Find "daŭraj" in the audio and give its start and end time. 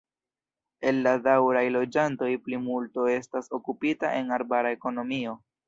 1.27-1.61